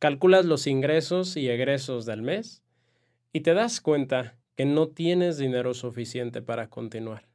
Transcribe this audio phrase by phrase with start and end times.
[0.00, 2.62] calculas los ingresos y egresos del mes
[3.34, 7.28] y te das cuenta que no tienes dinero suficiente para continuar.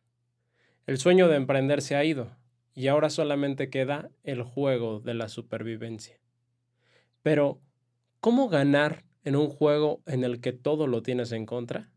[0.88, 2.36] El sueño de emprender se ha ido
[2.74, 6.20] y ahora solamente queda el juego de la supervivencia.
[7.22, 7.62] Pero,
[8.20, 11.92] ¿cómo ganar en un juego en el que todo lo tienes en contra?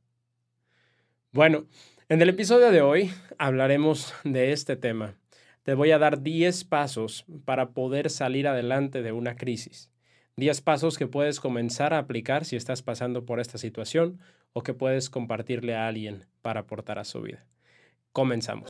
[1.33, 1.67] Bueno,
[2.11, 5.15] en el episodio de hoy hablaremos de este tema.
[5.63, 9.91] Te voy a dar 10 pasos para poder salir adelante de una crisis.
[10.39, 14.21] 10 pasos que puedes comenzar a aplicar si estás pasando por esta situación
[14.53, 17.45] o que puedes compartirle a alguien para aportar a su vida.
[18.13, 18.69] Comenzamos.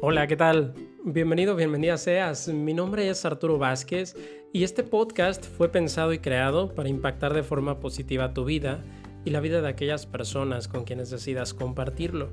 [0.00, 0.74] Hola, ¿qué tal?
[1.04, 2.48] Bienvenido, bienvenida seas.
[2.48, 4.16] Mi nombre es Arturo Vázquez
[4.52, 8.82] y este podcast fue pensado y creado para impactar de forma positiva tu vida
[9.24, 12.30] y la vida de aquellas personas con quienes decidas compartirlo.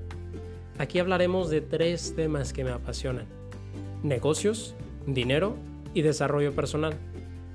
[0.79, 3.45] Aquí hablaremos de tres temas que me apasionan
[4.04, 5.55] negocios, dinero
[5.94, 6.95] y desarrollo personal.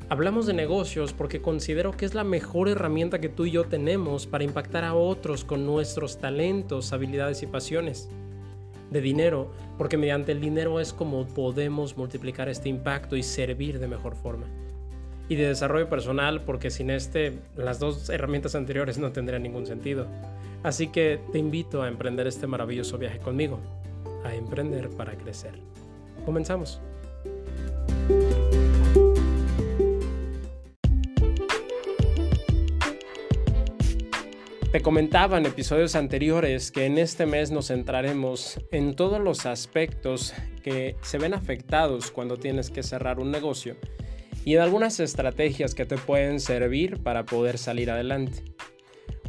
[0.08, 4.26] Hablamos de negocios porque considero que es la mejor herramienta que tú y yo tenemos
[4.26, 8.08] para impactar a otros con nuestros talentos, habilidades y pasiones.
[8.90, 13.86] De dinero, porque mediante el dinero es como podemos multiplicar este impacto y servir de
[13.86, 14.46] mejor forma.
[15.28, 20.08] Y de desarrollo personal, porque sin este, las dos herramientas anteriores no tendrían ningún sentido.
[20.64, 23.60] Así que te invito a emprender este maravilloso viaje conmigo,
[24.24, 25.54] a emprender para crecer.
[26.24, 26.80] Comenzamos.
[34.72, 40.32] Te comentaba en episodios anteriores que en este mes nos centraremos en todos los aspectos
[40.62, 43.74] que se ven afectados cuando tienes que cerrar un negocio
[44.44, 48.44] y en algunas estrategias que te pueden servir para poder salir adelante.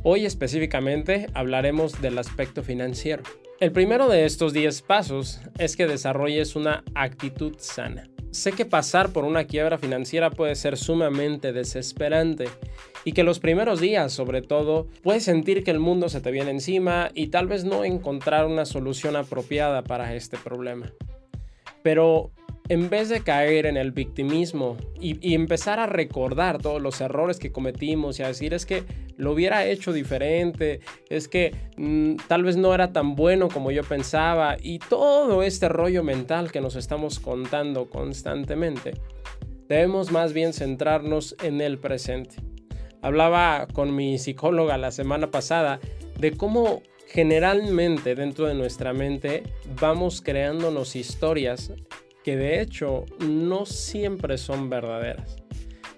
[0.03, 3.23] Hoy específicamente hablaremos del aspecto financiero.
[3.61, 8.09] El primero de estos 10 pasos es que desarrolles una actitud sana.
[8.31, 12.45] Sé que pasar por una quiebra financiera puede ser sumamente desesperante
[13.05, 16.49] y que los primeros días, sobre todo, puedes sentir que el mundo se te viene
[16.49, 20.91] encima y tal vez no encontrar una solución apropiada para este problema.
[21.83, 22.31] Pero
[22.71, 27.51] en vez de caer en el victimismo y, empezar a recordar todos los errores que
[27.51, 28.85] cometimos y a decir es que
[29.17, 33.83] lo hubiera hecho diferente, es que mm, tal vez no era tan bueno como yo
[33.83, 38.93] pensaba y todo este rollo mental que nos estamos contando constantemente,
[39.67, 42.37] debemos más bien centrarnos en el presente.
[43.01, 45.81] Hablaba con mi psicóloga la semana pasada
[46.17, 49.43] de cómo generalmente dentro de nuestra mente
[49.77, 51.73] vamos creándonos historias
[52.23, 55.37] que de hecho no siempre son verdaderas.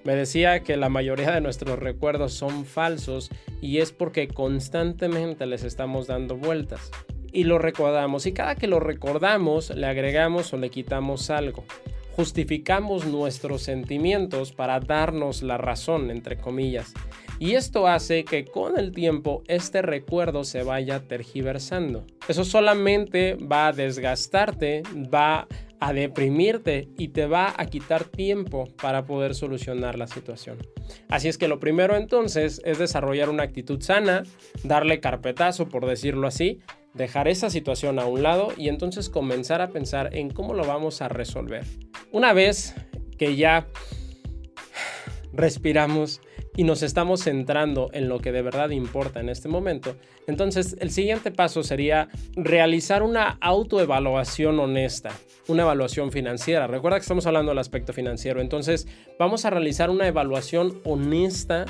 [0.03, 3.29] Me decía que la mayoría de nuestros recuerdos son falsos
[3.61, 6.91] y es porque constantemente les estamos dando vueltas.
[7.31, 11.63] Y lo recordamos y cada que lo recordamos le agregamos o le quitamos algo.
[12.15, 16.93] Justificamos nuestros sentimientos para darnos la razón, entre comillas.
[17.39, 22.05] Y esto hace que con el tiempo este recuerdo se vaya tergiversando.
[22.27, 25.47] Eso solamente va a desgastarte, va
[25.83, 30.57] a deprimirte y te va a quitar tiempo para poder solucionar la situación.
[31.09, 34.23] Así es que lo primero entonces es desarrollar una actitud sana,
[34.63, 36.61] darle carpetazo por decirlo así,
[36.93, 41.01] dejar esa situación a un lado y entonces comenzar a pensar en cómo lo vamos
[41.01, 41.65] a resolver.
[42.13, 42.75] Una vez
[43.17, 43.67] que ya
[45.33, 46.21] respiramos,
[46.55, 49.95] y nos estamos centrando en lo que de verdad importa en este momento,
[50.27, 55.11] entonces el siguiente paso sería realizar una autoevaluación honesta,
[55.47, 56.67] una evaluación financiera.
[56.67, 58.87] Recuerda que estamos hablando del aspecto financiero, entonces
[59.17, 61.65] vamos a realizar una evaluación honesta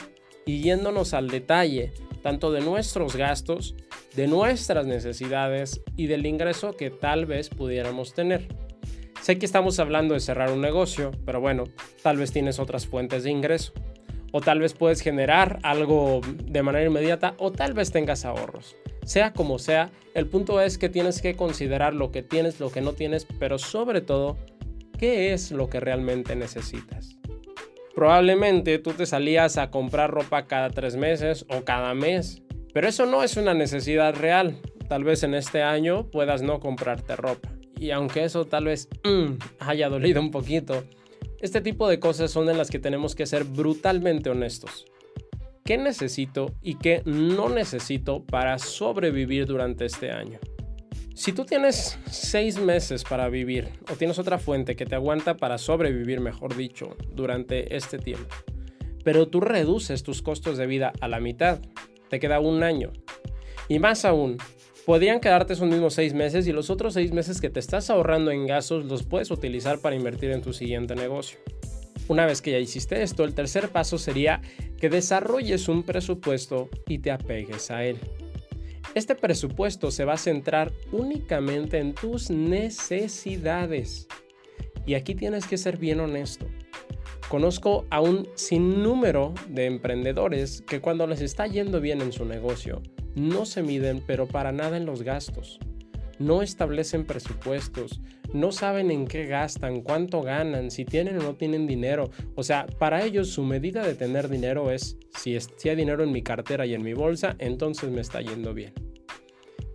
[0.46, 3.76] y yéndonos al detalle, tanto de nuestros gastos,
[4.16, 8.48] de nuestras necesidades y del ingreso que tal vez pudiéramos tener.
[9.22, 11.64] Sé que estamos hablando de cerrar un negocio, pero bueno,
[12.02, 13.72] tal vez tienes otras fuentes de ingreso
[14.34, 18.76] o tal vez puedes generar algo de manera inmediata o tal vez tengas ahorros.
[19.06, 22.82] Sea como sea, el punto es que tienes que considerar lo que tienes, lo que
[22.82, 24.38] no tienes, pero sobre todo,
[24.98, 27.16] qué es lo que realmente necesitas.
[27.94, 32.42] Probablemente tú te salías a comprar ropa cada tres meses o cada mes,
[32.74, 34.58] pero eso no es una necesidad real.
[34.90, 37.50] Tal vez en este año puedas no comprarte ropa.
[37.80, 40.86] Y aunque eso tal vez mm, haya dolido un poquito,
[41.44, 44.86] este tipo de cosas son en las que tenemos que ser brutalmente honestos.
[45.66, 50.40] ¿Qué necesito y qué no necesito para sobrevivir durante este año?
[51.16, 55.58] Si tú tienes seis meses para vivir o tienes otra fuente que te aguanta para
[55.58, 58.34] sobrevivir, mejor dicho, durante este tiempo,
[59.04, 61.60] pero tú reduces tus costos de vida a la mitad,
[62.10, 62.94] te queda un año.
[63.68, 64.38] Y más aún,
[64.86, 68.32] podrían quedarte esos mismos seis meses y los otros seis meses que te estás ahorrando
[68.32, 71.40] en gastos los puedes utilizar para invertir en tu siguiente negocio.
[72.10, 74.42] Una vez que ya hiciste esto, el tercer paso sería
[74.78, 77.98] que desarrolles un presupuesto y te apegues a él.
[78.94, 84.08] Este presupuesto se va a centrar únicamente en tus necesidades.
[84.86, 86.46] Y aquí tienes que ser bien honesto.
[87.30, 92.82] Conozco a un sinnúmero de emprendedores que cuando les está yendo bien en su negocio,
[93.16, 95.60] no se miden pero para nada en los gastos.
[96.20, 98.00] No establecen presupuestos,
[98.34, 102.12] no saben en qué gastan, cuánto ganan, si tienen o no tienen dinero.
[102.36, 106.12] O sea, para ellos su medida de tener dinero es si, si hay dinero en
[106.12, 108.74] mi cartera y en mi bolsa, entonces me está yendo bien.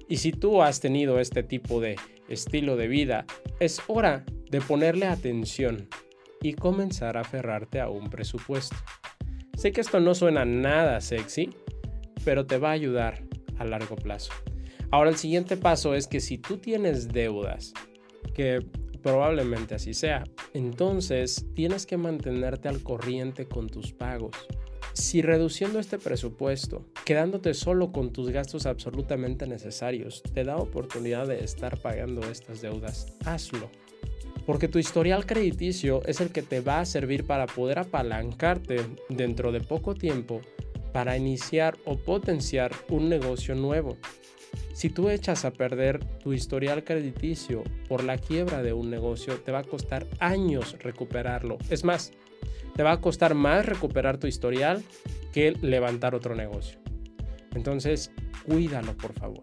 [0.09, 1.97] Y si tú has tenido este tipo de
[2.29, 3.27] estilo de vida,
[3.61, 5.89] es hora de ponerle atención
[6.41, 8.77] y comenzar a aferrarte a un presupuesto.
[9.57, 11.51] Sé que esto no suena nada sexy,
[12.25, 13.28] pero te va a ayudar
[13.59, 14.33] a largo plazo.
[14.91, 17.75] Ahora el siguiente paso es que si tú tienes deudas,
[18.35, 18.65] que
[19.03, 20.25] probablemente así sea,
[20.55, 24.35] entonces tienes que mantenerte al corriente con tus pagos.
[24.95, 31.45] Si reduciendo este presupuesto, quedándote solo con tus gastos absolutamente necesarios, te da oportunidad de
[31.45, 33.71] estar pagando estas deudas, hazlo.
[34.45, 39.53] Porque tu historial crediticio es el que te va a servir para poder apalancarte dentro
[39.53, 40.41] de poco tiempo
[40.93, 43.97] para iniciar o potenciar un negocio nuevo.
[44.73, 49.53] Si tú echas a perder tu historial crediticio por la quiebra de un negocio, te
[49.53, 51.59] va a costar años recuperarlo.
[51.69, 52.13] Es más,
[52.77, 54.83] te va a costar más recuperar tu historial
[55.33, 56.79] que levantar otro negocio.
[57.55, 58.13] Entonces,
[58.47, 59.43] cuídalo, por favor.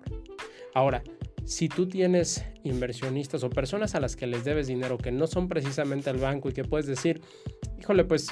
[0.73, 1.03] Ahora,
[1.43, 5.47] si tú tienes inversionistas o personas a las que les debes dinero que no son
[5.47, 7.21] precisamente al banco y que puedes decir,
[7.79, 8.29] híjole, pues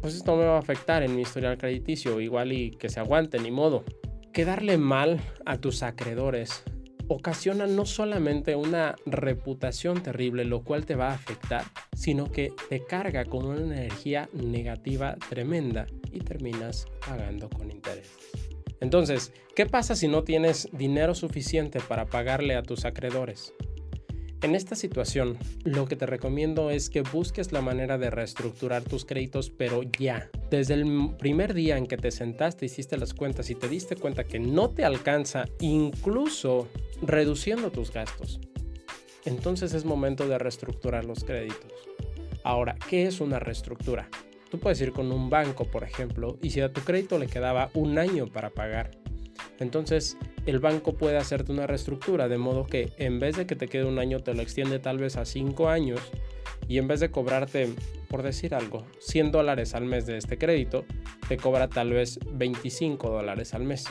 [0.00, 3.38] pues esto me va a afectar en mi historial crediticio, igual y que se aguante,
[3.38, 3.84] ni modo.
[4.32, 6.62] Quedarle mal a tus acreedores
[7.12, 11.64] ocasiona no solamente una reputación terrible, lo cual te va a afectar,
[11.96, 18.16] sino que te carga con una energía negativa tremenda y terminas pagando con intereses.
[18.80, 23.52] Entonces, ¿qué pasa si no tienes dinero suficiente para pagarle a tus acreedores?
[24.42, 29.04] En esta situación, lo que te recomiendo es que busques la manera de reestructurar tus
[29.04, 30.30] créditos, pero ya.
[30.50, 34.24] Desde el primer día en que te sentaste, hiciste las cuentas y te diste cuenta
[34.24, 36.68] que no te alcanza, incluso
[37.02, 38.40] reduciendo tus gastos.
[39.26, 41.72] Entonces es momento de reestructurar los créditos.
[42.42, 44.08] Ahora, ¿qué es una reestructura?
[44.50, 47.70] Tú puedes ir con un banco, por ejemplo, y si a tu crédito le quedaba
[47.74, 48.90] un año para pagar,
[49.60, 50.16] entonces
[50.46, 53.84] el banco puede hacerte una reestructura, de modo que en vez de que te quede
[53.84, 56.00] un año, te lo extiende tal vez a cinco años
[56.66, 57.68] y en vez de cobrarte,
[58.08, 60.84] por decir algo, 100 dólares al mes de este crédito,
[61.28, 63.84] te cobra tal vez 25 dólares al mes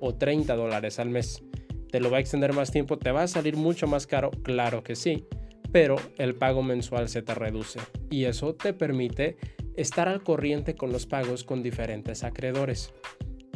[0.00, 1.42] o 30 dólares al mes.
[1.90, 2.98] ¿Te lo va a extender más tiempo?
[2.98, 4.30] ¿Te va a salir mucho más caro?
[4.42, 5.26] Claro que sí,
[5.70, 7.78] pero el pago mensual se te reduce
[8.10, 9.36] y eso te permite
[9.76, 12.92] estar al corriente con los pagos con diferentes acreedores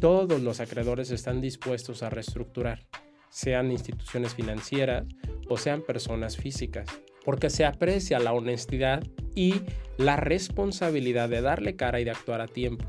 [0.01, 2.87] todos los acreedores están dispuestos a reestructurar,
[3.31, 5.07] sean instituciones financieras
[5.49, 6.89] o sean personas físicas,
[7.25, 9.03] porque se aprecia la honestidad
[9.35, 9.63] y
[9.97, 12.87] la responsabilidad de darle cara y de actuar a tiempo.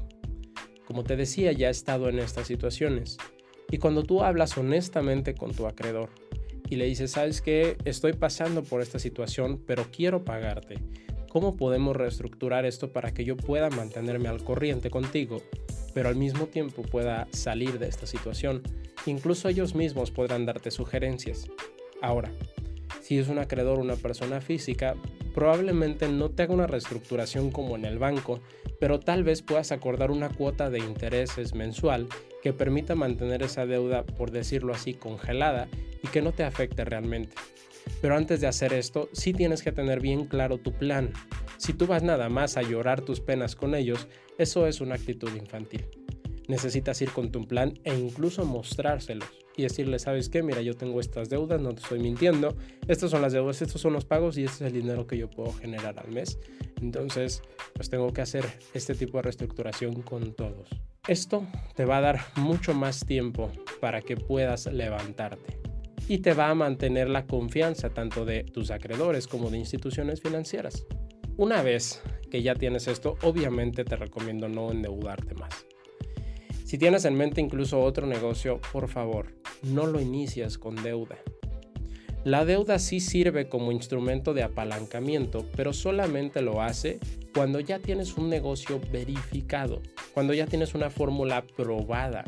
[0.85, 3.17] Como te decía, ya he estado en estas situaciones.
[3.71, 6.09] Y cuando tú hablas honestamente con tu acreedor
[6.69, 10.75] y le dices, sabes que estoy pasando por esta situación, pero quiero pagarte,
[11.29, 15.41] ¿cómo podemos reestructurar esto para que yo pueda mantenerme al corriente contigo
[15.93, 18.63] pero al mismo tiempo pueda salir de esta situación.
[19.05, 21.49] Incluso ellos mismos podrán darte sugerencias.
[22.01, 22.31] Ahora,
[23.01, 24.95] si es un acreedor una persona física,
[25.33, 28.39] probablemente no te haga una reestructuración como en el banco,
[28.79, 32.07] pero tal vez puedas acordar una cuota de intereses mensual
[32.41, 35.67] que permita mantener esa deuda, por decirlo así, congelada
[36.01, 37.35] y que no te afecte realmente.
[38.01, 41.11] Pero antes de hacer esto, sí tienes que tener bien claro tu plan.
[41.57, 45.33] Si tú vas nada más a llorar tus penas con ellos, eso es una actitud
[45.35, 45.85] infantil.
[46.47, 50.41] Necesitas ir con tu plan e incluso mostrárselos y decirle, ¿sabes qué?
[50.41, 52.55] Mira, yo tengo estas deudas, no te estoy mintiendo.
[52.87, 55.29] Estas son las deudas, estos son los pagos y este es el dinero que yo
[55.29, 56.39] puedo generar al mes.
[56.81, 57.41] Entonces,
[57.73, 60.69] pues tengo que hacer este tipo de reestructuración con todos.
[61.07, 65.68] Esto te va a dar mucho más tiempo para que puedas levantarte
[66.09, 70.87] y te va a mantener la confianza tanto de tus acreedores como de instituciones financieras.
[71.37, 72.01] Una vez
[72.31, 75.53] que ya tienes esto, obviamente te recomiendo no endeudarte más.
[76.65, 81.17] Si tienes en mente incluso otro negocio, por favor, no lo inicies con deuda.
[82.23, 86.99] La deuda sí sirve como instrumento de apalancamiento, pero solamente lo hace
[87.35, 89.83] cuando ya tienes un negocio verificado,
[90.15, 92.23] cuando ya tienes una fórmula probada,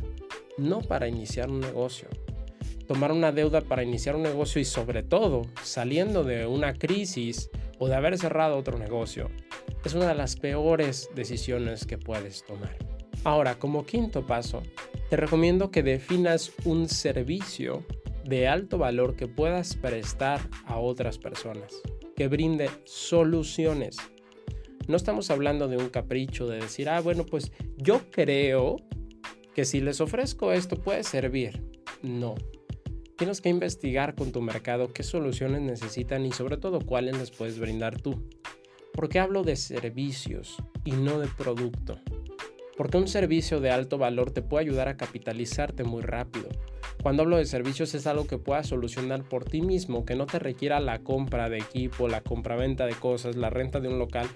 [0.60, 2.08] no para iniciar un negocio.
[2.92, 7.88] Tomar una deuda para iniciar un negocio y sobre todo saliendo de una crisis o
[7.88, 9.30] de haber cerrado otro negocio
[9.86, 12.76] es una de las peores decisiones que puedes tomar.
[13.24, 14.62] Ahora, como quinto paso,
[15.10, 17.86] te recomiendo que definas un servicio
[18.26, 21.82] de alto valor que puedas prestar a otras personas,
[22.18, 23.96] que brinde soluciones.
[24.90, 28.76] No estamos hablando de un capricho de decir, ah, bueno, pues yo creo
[29.56, 31.64] que si les ofrezco esto puede servir.
[32.02, 32.36] No.
[33.22, 37.60] Tienes que investigar con tu mercado qué soluciones necesitan y sobre todo cuáles les puedes
[37.60, 38.28] brindar tú.
[38.94, 42.00] ¿Por qué hablo de servicios y no de producto?
[42.76, 46.50] Porque un servicio de alto valor te puede ayudar a capitalizarte muy rápido.
[47.04, 50.40] Cuando hablo de servicios es algo que puedas solucionar por ti mismo, que no te
[50.40, 54.28] requiera la compra de equipo, la compra-venta de cosas, la renta de un local,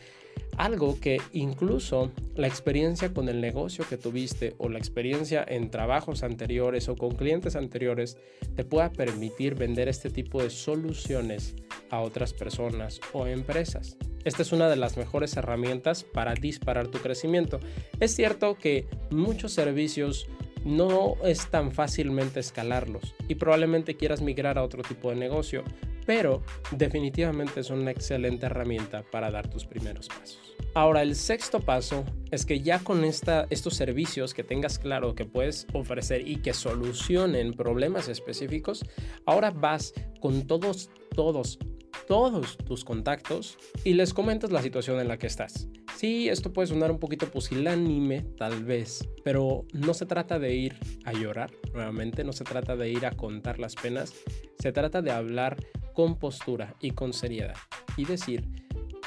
[0.58, 6.24] algo que incluso la experiencia con el negocio que tuviste o la experiencia en trabajos
[6.24, 8.18] anteriores o con clientes anteriores
[8.56, 11.56] te pueda permitir vender este tipo de soluciones
[11.90, 13.98] a otras personas o empresas.
[14.24, 17.60] Esta es una de las mejores herramientas para disparar tu crecimiento.
[18.00, 20.28] Es cierto que muchos servicios
[20.66, 25.64] no es tan fácilmente escalarlos y probablemente quieras migrar a otro tipo de negocio,
[26.06, 30.56] pero definitivamente es una excelente herramienta para dar tus primeros pasos.
[30.74, 35.26] Ahora, el sexto paso es que ya con esta, estos servicios que tengas claro que
[35.26, 38.86] puedes ofrecer y que solucionen problemas específicos,
[39.26, 41.60] ahora vas con todos, todos,
[42.08, 45.70] todos tus contactos y les comentas la situación en la que estás.
[45.96, 50.76] Sí, esto puede sonar un poquito pusilánime, tal vez, pero no se trata de ir
[51.06, 54.14] a llorar, nuevamente, no se trata de ir a contar las penas,
[54.60, 55.56] se trata de hablar
[55.96, 57.56] con postura y con seriedad.
[57.98, 58.48] Y decir,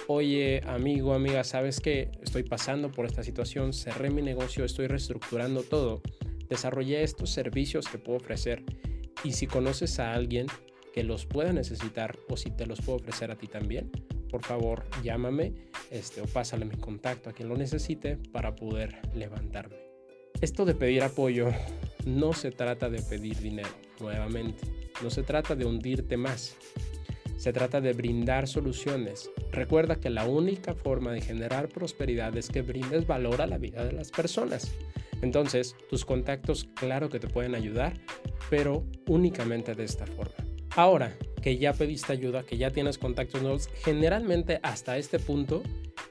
[0.08, 5.62] oye amigo, amiga, sabes que estoy pasando por esta situación, cerré mi negocio, estoy reestructurando
[5.62, 6.02] todo,
[6.48, 8.64] desarrollé estos servicios que puedo ofrecer.
[9.22, 10.46] Y si conoces a alguien
[10.94, 13.90] que los pueda necesitar o si te los puedo ofrecer a ti también,
[14.30, 15.52] por favor llámame
[15.90, 19.76] este, o pásale mi contacto a quien lo necesite para poder levantarme.
[20.40, 21.48] Esto de pedir apoyo
[22.06, 23.68] no se trata de pedir dinero,
[24.00, 26.56] nuevamente, no se trata de hundirte más,
[27.36, 29.30] se trata de brindar soluciones.
[29.52, 33.84] Recuerda que la única forma de generar prosperidad es que brindes valor a la vida
[33.84, 34.72] de las personas.
[35.22, 37.94] Entonces, tus contactos claro que te pueden ayudar,
[38.50, 40.34] pero únicamente de esta forma.
[40.76, 45.62] Ahora que ya pediste ayuda, que ya tienes contactos nuevos, generalmente hasta este punto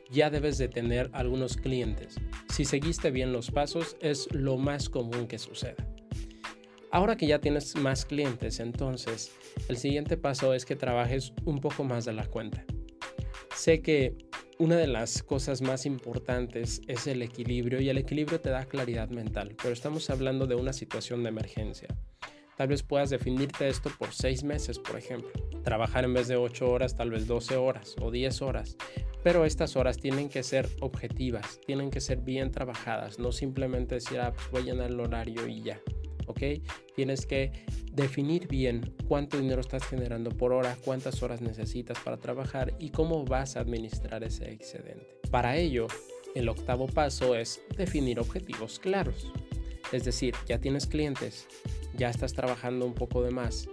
[0.10, 2.16] ya debes de tener algunos clientes.
[2.50, 5.86] Si seguiste bien los pasos, es lo más común que suceda.
[6.98, 9.32] Ahora que ya tienes más clientes, entonces
[9.70, 12.66] el siguiente paso es que trabajes un poco más de la cuenta.
[13.56, 14.18] Sé que
[14.58, 19.10] una de las cosas más importantes es el equilibrio y el equilibrio te da claridad
[19.10, 21.88] mental, pero estamos hablando de una situación de emergencia.
[22.58, 25.30] Tal vez puedas definirte esto por seis meses, por ejemplo.
[25.64, 28.76] Trabajar en vez de 8 horas, tal vez 12 horas o 10 horas.
[29.24, 34.20] Pero estas horas tienen que ser objetivas, tienen que ser bien trabajadas, no simplemente decir,
[34.20, 35.80] ah, pues voy a llenar el horario y ya.
[36.28, 36.40] ¿Ok?
[36.96, 37.52] Tienes que
[37.94, 43.26] definir bien cuánto dinero estás generando por hora, cuántas horas necesitas para trabajar y cómo
[43.26, 45.20] vas a administrar ese excedente.
[45.32, 45.88] Para ello,
[46.36, 49.32] el octavo paso es definir objetivos claros.
[49.92, 51.48] Es decir, ya tienes clientes,
[51.96, 53.70] ya estás trabajando un poco de más,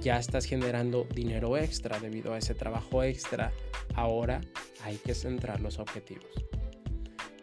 [0.00, 3.52] ya estás generando dinero extra debido a ese trabajo extra,
[3.94, 4.40] ahora
[4.82, 6.30] hay que centrar los objetivos.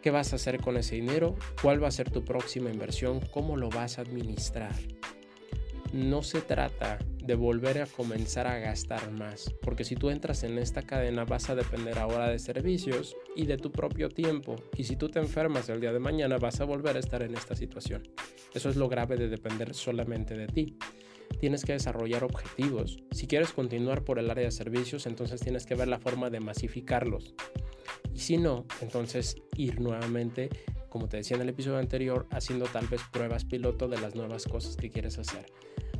[0.02, 1.34] ¿Qué vas a hacer con ese dinero?
[1.60, 3.20] ¿Cuál va a ser tu próxima inversión?
[3.32, 4.74] ¿Cómo lo vas a administrar?
[5.92, 10.58] No se trata de volver a comenzar a gastar más, porque si tú entras en
[10.58, 14.96] esta cadena vas a depender ahora de servicios y de tu propio tiempo, y si
[14.96, 18.02] tú te enfermas el día de mañana vas a volver a estar en esta situación.
[18.54, 20.78] Eso es lo grave de depender solamente de ti.
[21.40, 22.98] Tienes que desarrollar objetivos.
[23.10, 26.40] Si quieres continuar por el área de servicios, entonces tienes que ver la forma de
[26.40, 27.34] masificarlos.
[28.18, 30.50] Y si no, entonces ir nuevamente,
[30.88, 34.44] como te decía en el episodio anterior, haciendo tal vez pruebas piloto de las nuevas
[34.44, 35.46] cosas que quieres hacer.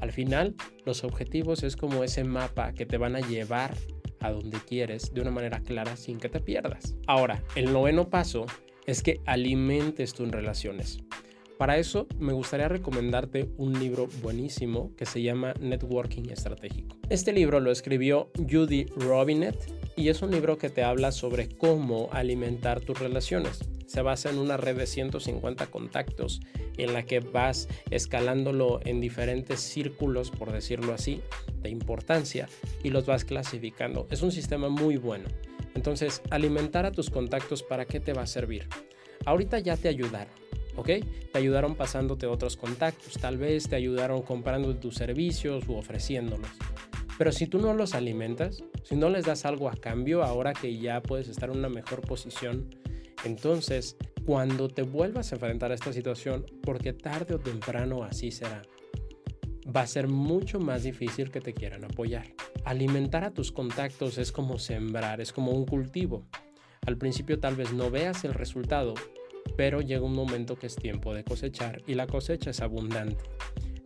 [0.00, 3.72] Al final, los objetivos es como ese mapa que te van a llevar
[4.18, 6.96] a donde quieres de una manera clara sin que te pierdas.
[7.06, 8.46] Ahora, el noveno paso
[8.84, 10.98] es que alimentes tus relaciones.
[11.58, 16.96] Para eso me gustaría recomendarte un libro buenísimo que se llama Networking Estratégico.
[17.10, 19.56] Este libro lo escribió Judy Robinet
[19.96, 23.58] y es un libro que te habla sobre cómo alimentar tus relaciones.
[23.86, 26.40] Se basa en una red de 150 contactos
[26.76, 31.22] en la que vas escalándolo en diferentes círculos, por decirlo así,
[31.60, 32.48] de importancia
[32.84, 34.06] y los vas clasificando.
[34.12, 35.24] Es un sistema muy bueno.
[35.74, 38.68] Entonces, alimentar a tus contactos, ¿para qué te va a servir?
[39.24, 40.47] Ahorita ya te ayudaron
[40.78, 40.90] ¿ok?
[41.32, 46.50] Te ayudaron pasándote otros contactos, tal vez te ayudaron comprando tus servicios u ofreciéndolos.
[47.18, 50.78] Pero si tú no los alimentas, si no les das algo a cambio ahora que
[50.78, 52.70] ya puedes estar en una mejor posición,
[53.24, 58.62] entonces cuando te vuelvas a enfrentar a esta situación, porque tarde o temprano así será,
[59.74, 62.26] va a ser mucho más difícil que te quieran apoyar.
[62.64, 66.26] Alimentar a tus contactos es como sembrar, es como un cultivo.
[66.86, 68.94] Al principio tal vez no veas el resultado,
[69.56, 73.24] pero llega un momento que es tiempo de cosechar y la cosecha es abundante.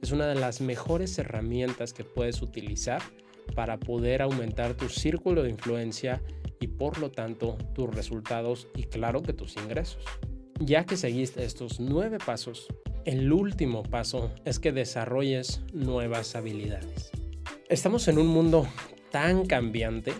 [0.02, 3.02] Es una de las mejores herramientas que puedes utilizar
[3.54, 6.22] para poder aumentar tu círculo de influencia
[6.60, 10.04] y por lo tanto tus resultados y claro que tus ingresos.
[10.60, 12.68] Ya que seguiste estos nueve pasos,
[13.04, 17.10] el último paso es que desarrolles nuevas habilidades.
[17.68, 18.66] Estamos en un mundo
[19.10, 20.12] tan cambiante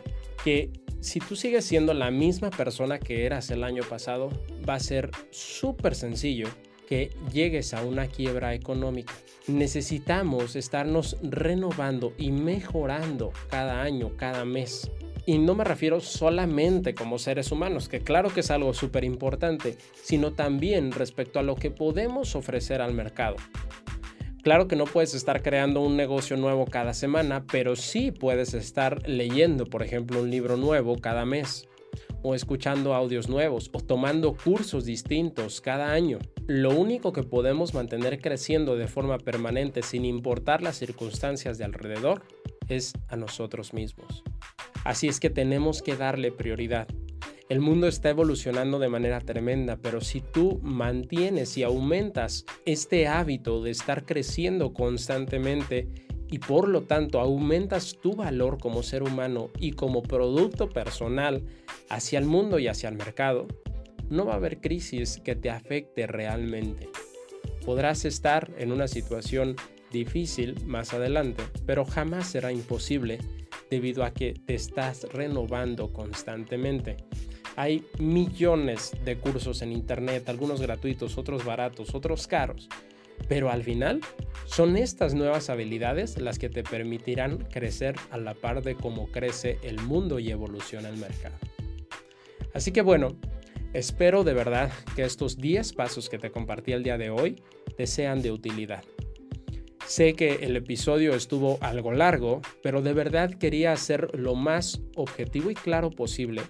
[0.44, 0.72] que
[1.02, 4.30] si tú sigues siendo la misma persona que eras el año pasado,
[4.68, 6.46] va a ser súper sencillo
[6.88, 9.12] que llegues a una quiebra económica.
[9.48, 14.90] Necesitamos estarnos renovando y mejorando cada año, cada mes.
[15.26, 19.76] Y no me refiero solamente como seres humanos, que claro que es algo súper importante,
[20.02, 23.36] sino también respecto a lo que podemos ofrecer al mercado.
[24.42, 29.08] Claro que no puedes estar creando un negocio nuevo cada semana, pero sí puedes estar
[29.08, 31.68] leyendo, por ejemplo, un libro nuevo cada mes,
[32.22, 36.18] o escuchando audios nuevos, o tomando cursos distintos cada año.
[36.48, 42.22] Lo único que podemos mantener creciendo de forma permanente sin importar las circunstancias de alrededor
[42.68, 44.24] es a nosotros mismos.
[44.84, 46.88] Así es que tenemos que darle prioridad.
[47.52, 53.62] El mundo está evolucionando de manera tremenda, pero si tú mantienes y aumentas este hábito
[53.62, 55.86] de estar creciendo constantemente
[56.30, 61.44] y por lo tanto aumentas tu valor como ser humano y como producto personal
[61.90, 63.46] hacia el mundo y hacia el mercado,
[64.08, 66.88] no va a haber crisis que te afecte realmente.
[67.66, 69.56] Podrás estar en una situación
[69.90, 73.18] difícil más adelante, pero jamás será imposible
[73.68, 76.96] debido a que te estás renovando constantemente.
[77.56, 82.68] Hay millones de cursos en Internet, algunos gratuitos, otros baratos, otros caros,
[83.28, 84.00] pero al final
[84.46, 89.58] son estas nuevas habilidades las que te permitirán crecer a la par de cómo crece
[89.62, 91.36] el mundo y evoluciona el mercado.
[92.54, 93.16] Así que bueno,
[93.74, 97.42] espero de verdad que estos 10 pasos que te compartí el día de hoy
[97.76, 98.82] te sean de utilidad.
[99.86, 105.50] Sé que el episodio estuvo algo largo, pero de verdad quería hacer lo más objetivo
[105.50, 106.40] y claro posible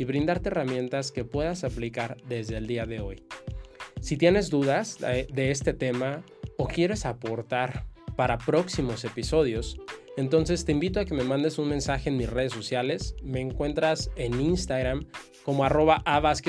[0.00, 3.22] y brindarte herramientas que puedas aplicar desde el día de hoy.
[4.00, 6.24] Si tienes dudas de este tema
[6.56, 7.84] o quieres aportar
[8.16, 9.78] para próximos episodios,
[10.16, 13.14] entonces te invito a que me mandes un mensaje en mis redes sociales.
[13.22, 15.06] Me encuentras en Instagram
[15.44, 16.02] como arroba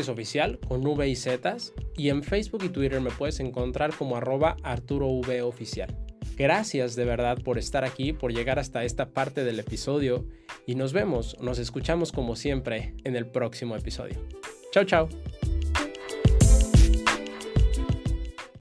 [0.08, 1.58] oficial con V y Z
[1.98, 6.01] y en Facebook y Twitter me puedes encontrar como arroba Arturo V oficial.
[6.42, 10.26] Gracias de verdad por estar aquí, por llegar hasta esta parte del episodio
[10.66, 14.16] y nos vemos, nos escuchamos como siempre en el próximo episodio.
[14.72, 15.10] Chao, chao.